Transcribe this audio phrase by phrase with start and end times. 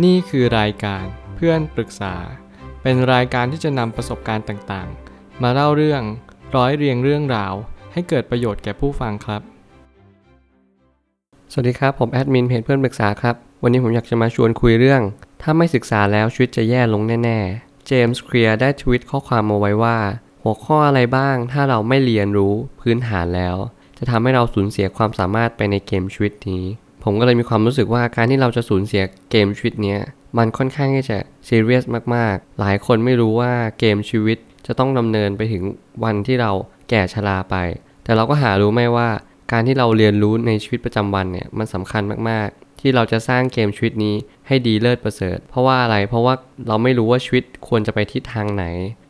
[0.00, 2.14] นี่คือรายการเพื่อนปรึกษา
[2.82, 6.02] เป็นรายการที่จะนำประสบการณ์ต่างๆ มาเล่าเรื่อง
[6.56, 7.54] ร้อยเรียงเรื่องราว
[7.92, 9.42] ให้เกิดประโยชน์แก่ผู้ฟังครับ
[11.52, 15.02] สวัสดีครับ ผมแอดมินเพจเพื่อนปรึกษาครับ วันนี้ผมอยากจะมาชวนคุยเรื่อง
[15.42, 19.98] ถ้าไม่ศึกษาแล้วชีวิตจะแย่ลงแน่ๆ เจมส์เคลียร์ได้ทวิตข้อความมาไว้ว่า
[20.42, 23.56] หัวข้ออะไรบ้าง ถ้าเราไม่เรียนรู้พื้นฐานแล้ว
[23.98, 26.64] จะทำให้เราสูญเสียความสามารถไปในเกมชีวิตนี้
[27.02, 30.00] ผมก็เลยมีความรู้สึกว่าการที่เราจะสูญเสียเกมชีวิตเนี้ย
[30.38, 31.18] มันค่อนข้างที่จะ
[31.48, 31.84] ซีเรียส
[32.14, 35.62] มากๆ หลายคนไม่รู้ว่าเกมชีวิตจะต้องดำเนินไปถึง
[36.04, 36.50] วันที่เรา
[36.90, 37.56] แก่ชราไป
[38.04, 39.08] แต่เราก็หารู้ไหมว่า
[39.52, 44.14] การที่เราเรียนรู้ในชีวิตประจำวันเนี่ยมันสำคัญมากๆ ที่เราจะสร้างเกมชีวิตนี้
[44.46, 46.34] ให้ดีเลิศประเสริฐ เพราะว่าอะไรเพราะว่า
[46.68, 48.64] เราไม่รู้ว่าชีวิตควรจะไปทิศทางไหน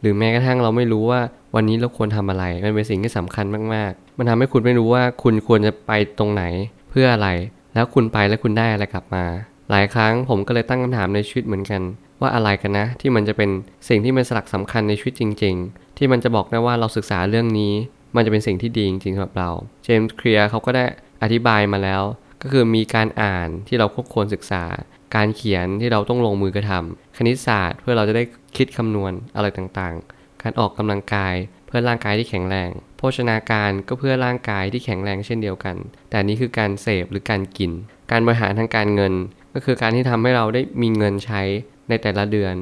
[0.00, 1.20] หรือแม้กระทั่งเราไม่รู้ว่า
[1.54, 6.44] วันนี้เราควรทำอะไร มันเป็นสิ่งที่สำคัญมากๆ มันทำให้คุณไม่รู้ว่าคุณควรจะไปตรงไหน
[6.90, 7.28] เพื่ออะไร
[7.76, 9.24] แล้วคุณไปแล้วคุณได้อะไรกลับมา
[9.70, 11.82] หลายครั้งผมก็เลยตั้งคำถามในชีวิตเหมือนกัน
[12.20, 13.50] ว่าอะไรกันนะ ที่มันจะเป็น
[13.88, 17.72] สิ่งที่เป็นสลักสำคัญในชีวิตจริง ๆ ที่มันจะบอกได้ว่าเราศึกษาเรื่องนี้
[18.16, 19.50] มันจะเป็นสิ่งที่ดีจริงๆสำหรับเรา
[19.84, 20.84] เจมส์เคลียร์เขาก็ได้
[21.22, 22.02] อธิบายมาแล้ว
[22.42, 24.64] ก็คือมีการอ่านที่เราควรศึกษา
[25.14, 28.22] การเขียนที่เราต้องลงมือกระทำคณิตศาสตร์ เพื่อเราจะได้
[28.56, 31.34] คิดคำนวณอะไรต่างๆ การออกกำลังกาย
[31.66, 35.76] เพื่อร่างกายที่แข็งแรง โภชนาการก็เพื่อร่างกายที่แข็งแรงเช่นเดียวกัน
[36.10, 37.70] แต่นี้คือการเสพหรือการกิน
[38.10, 39.14] การบริหารทางการเงิน
[39.54, 41.42] ก็คือการที่ทำให้เราได้มีเงินใช้
[41.88, 42.54] ในแต่ละเดือน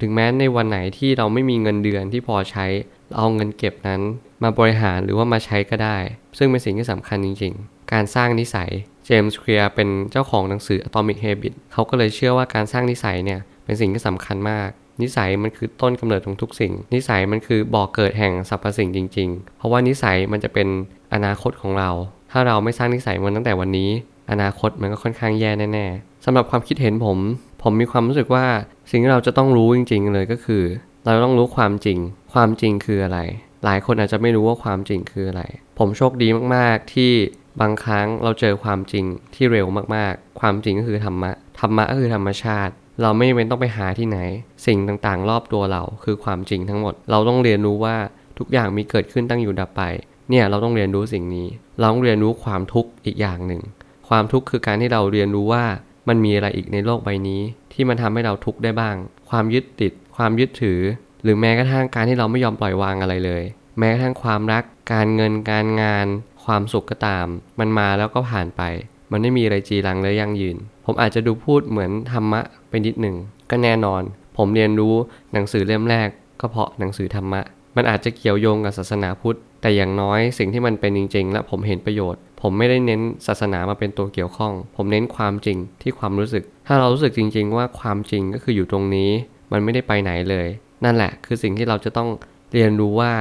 [0.00, 2.66] ถึงแม้ในวันไหนที่เราไม่มีเงินเดือนที่พอใช้
[3.08, 4.00] เราเอาเงินเก็บนั้น
[4.42, 5.98] มาบริหารหรือว่ามาใช้ก็ได้
[6.38, 8.70] ซึ่งเป็นสิ่งที่สำคัญจริง ๆ การสร้างนิสัย
[9.06, 14.70] เจมส์เคลียร์เป็นเจ้าของหนังสือ Atomic habits เขาก็เลยเชื่อว่าการสร้างนิสัยเนี่ย เป็นสิ่งที่สำคัญมาก
[15.02, 20.68] นิสัยมันคือต้นกำเนิดของทุกสิ่ง นิสัยมันคือบ่อกเกิดแห่งสรรพสิ่งจริง ๆ เพราะว่านิสัยมันจะเป็น
[21.14, 21.90] อนาคตของเรา
[22.32, 23.90] ถ้าเราไม่สร้างนิสัยมันตั้งแต่วันนี้
[24.30, 27.18] อนาคตมันก็ค่อนข้างแย่แน่ๆสำหรับความคิดเห็นผม
[27.62, 28.46] ผมมีความรู้สึกว่า
[28.90, 30.64] สิ่งที่เราจะต้องรู้จริง ๆ เลยก็คือ
[31.04, 31.98] เราต้องรู้ความจริง
[32.34, 33.18] ความจริงคืออะไร
[33.64, 35.42] หลายคนอาจจะไม่รู้ว่าความจริงคืออะไร
[35.78, 37.12] ผมโชคดีมากๆที่
[37.60, 41.30] บางครั้งเราเจอความจริงที่เร็วมากๆ ความจริงก็คือธรรมะ
[41.60, 44.18] ธรรมะก็คือธรรมชาติ เราไม่จำเป็นต้องไปหาที่ไหน
[44.66, 47.96] สิ่งต่างๆ รอบตัวเราคือความจริงทั้งหมด เราต้องเรียนรู้ว่า
[48.38, 49.82] ทุกอย่างมีเกิดขึ้นตั้งอยู่ดับไป
[50.30, 51.48] เนี่ยเราต้องเรียนรู้สิ่งนี้
[51.78, 53.62] เราต้องเรียนรู้ความทุกข์อีกอย่างหนึ่ง
[54.08, 55.64] ความทุกข์คือการที่เราเรียนรู้ว่า
[56.08, 57.40] มันมีอะไรอีกในโลกใบนี้
[57.72, 58.96] ที่มันทำให้เราทุกข์ได้บ้าง
[59.30, 60.80] ความยึดติด ความยึดถือ
[61.22, 63.42] หรือแม้กระทั่งการที่เราไม่ยอมปล่อยวางอะไรเลย
[63.78, 66.06] แม้กระทั่งความรัก การเงิน การงาน
[66.44, 67.26] ความสุขก็ตาม
[67.58, 68.62] มันมาแล้วก็ผ่านไป
[69.12, 73.16] มันไม่มีอะไรจีรังและยั่งยืน ผมอาจจะดูพูดเหมือนธรรมะไปนิดหนึ่ง
[73.50, 74.02] ก็แน่นอน
[74.36, 74.94] ผมเรียนรู้
[75.32, 76.08] หนังสือเล่มแรก
[76.40, 77.40] ก็เพราะหนังสือธรรมะ
[77.76, 89.10] มันอาจจะเกี่ยวโยงกับศาสนาพุทธ แต่อย่างน้อยสิ่งที่มันเป็นจริง ๆ และผมเห็นประโยชน์ ผมไม่ได้เน้นศาสนามาเป็นตัวเกี่ยวข้อง ผมเน้นความจริงที่ความรู้สึก ถ้าเรารู้สึกจริง ๆ ว่าความจริงก็คืออยู่ตรงนี้
[89.52, 90.48] มันไม่ได้ไปไหนเลย
[90.84, 92.08] นั่นแหละ คือสิ่งที่เราจะต้อง
[92.52, 93.12] เรียนรู้ว่า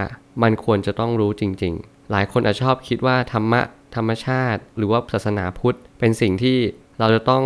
[0.44, 3.62] มันควรจะต้องรู้จริง ๆ หลายคนอาจชอบคิดว่าธรรมะ
[3.96, 6.58] ธรรมชาติ หรือว่าศาสนาพุทธ เป็นสิ่งที่
[7.00, 7.44] เราจะต้อง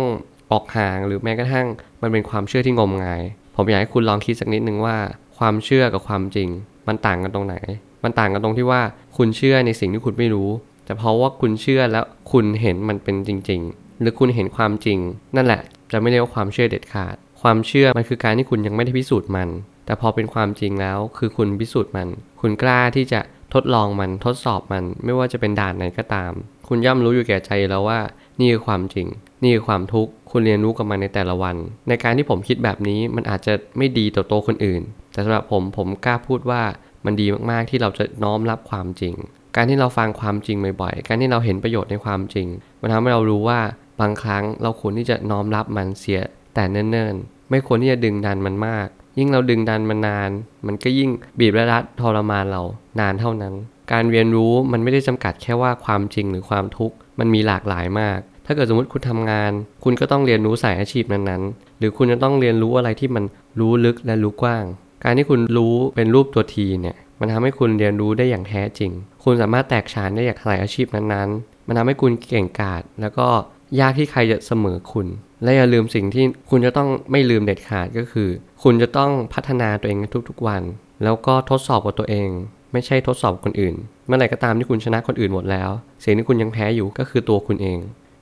[0.52, 1.66] ออกห่างหรือแม้กระทั่ง
[2.02, 3.22] มันเป็นความเชื่อที่งมงาย
[3.56, 4.96] ผมอยากให้คุณลองคิดสักนิดนึงว่า
[5.38, 6.48] ความเชื่อกับความจริง
[6.88, 7.56] มันต่างกันตรงไหน
[8.04, 8.82] มันต่างกันตรงที่ว่า
[9.16, 10.50] คุณเชื่อในสิ่งที่คุณไม่รู้
[10.84, 14.98] แต่เพราะว่าคุณเชื่อแล้วคุณเห็นมันเป็นจริง ๆ หรือคุณเห็นความจริง
[15.36, 19.48] นั่นแหละ จะไม่เรียกว่าความเชื่อเด็ดขาด ความเชื่อมันคือการที่คุณยังไม่ได้พิสูจน์มัน
[19.86, 22.08] แต่พอเป็นความจริงแล้วคือคุณพิสูจน์มัน
[22.40, 23.20] คุณกล้าที่จะ
[23.56, 26.32] ทดลองมันทดสอบมันไม่ว่าจะเป็นด่านไหนก็ตาม
[26.68, 28.00] คุณย่อมรู้อยู่แก่ใจแล้วว่า
[28.38, 29.06] นี่คือความจริง
[29.42, 31.56] นี่คือความทุกข์คุณเรียนรู้กับมันในแต่ละวัน
[31.88, 36.62] ในการที่ผมคิดแบบนี้มันอาจจะไม่ดีต่อตัวคนอื่น แต่สำหรับผมผมกล้าพูดว่า
[37.04, 39.14] มันดีมากๆที่เราจะน้อมรับความจริง
[39.56, 42.46] การที่เราฟังความจริงบ่อยๆ การที่เราเห็นประโยชน์ในความจริง
[42.80, 43.60] มันทำให้เรารู้ว่า
[44.00, 46.20] บางครั้งเราควรที่จะน้อมรับมันเสีย
[46.54, 50.30] แต่เนิ่นๆ ไม่ควรที่จะดึงดันมันมาก ยิ่งเราดึงดันมันนาน
[50.66, 52.62] มันก็ยิ่งบีบและรัดทรมานเรา
[53.00, 53.54] นานเท่านั้น
[53.92, 59.52] การเรียนรู้มันไม่ได้จำกัดแค่ว่าความจริงหรือความทุกข์มันมีหลากหลายมาก ถ้าเกิดสมมติคุณทำงาน
[59.84, 63.24] คุณก็ต้องเรียนรู้สายอาชีพนั้นๆ หรือคุณจะต้องเรียนรู้อะไรที่มัน
[63.60, 64.64] รู้ลึกและรู้กว้าง
[65.04, 68.90] การที่คุณรู้เป็นรูปตัวทีเนี่ยมันทำให้คุณเรียนรู้ได้อย่างแท้จริง
[69.24, 73.26] คุณสามารถแตกฉานได้จากสายอาชีพนั้นๆ มันทำให้คุณเก่งกาจแล้วก็
[73.80, 75.06] ยากที่ใครจะเสมอคุณ
[75.42, 78.28] และอย่าลืมสิ่งที่คุณจะต้องไม่ลืมเด็ดขาดก็คือ
[78.62, 79.98] คุณจะต้องพัฒนาตัวเอง
[80.28, 80.62] ทุกๆวัน
[81.04, 82.28] แล้วก็ทดสอบกับตัวเอง
[82.72, 83.74] ไม่ใช่ทดสอบคนอื่น
[84.06, 85.70] เมื่อไหร่ก็ตามที่คุณชนะคนอื่นหมดแล้ว
[86.04, 87.78] สิ่งที่คุณยังแพ้อยู่ก็คือตัวคุณเอง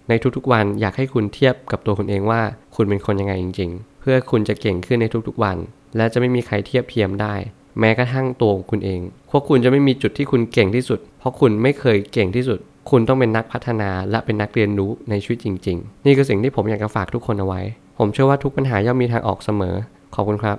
[0.08, 2.42] ในทุกๆวันอยากให้คุณเทียบกับตัวคุณเองว่า
[2.76, 5.56] คุณเป็นคนยังไงจริง ๆ เพื่อคุณจะเก่งขึ้นในทุกๆวัน
[5.96, 7.34] และจะไม่มีใครเทียบเทียมได้
[7.78, 9.00] แม้กระทั่งตัวคุณเอง
[9.30, 12.60] พวกคุณจะไม่มีจุดที่คุณเก่งที่สุด เพราะคุณไม่เคยเก่งที่สุด
[12.90, 17.60] คุณต้องเป็นนักพัฒนาและเป็นนักเรียนรู้ในชีวิตจริง ๆ นี่คือสิ่งที่ผมอยากจะฝากทุกคนเอาไว้
[17.98, 19.74] ผมเชื่อว่าทุกปัญหาย่อมมีทางออกเสมอ
[20.14, 20.58] ขอบคุณครับ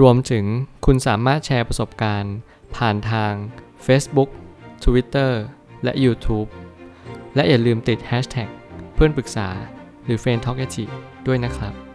[0.00, 0.44] รวมถึง
[0.86, 2.34] คุณสามารถแชร์ประสบการณ์
[2.76, 3.32] ผ่านทาง
[3.86, 4.30] Facebook
[4.84, 5.32] Twitter
[5.84, 6.48] และ YouTube
[7.34, 8.48] และอย่าลืมติด Hashtag
[8.94, 9.48] เพื่อนปรึกษา
[10.04, 10.58] หรือ f r ร e n d t a l k
[11.26, 11.87] ด้วยนะครับ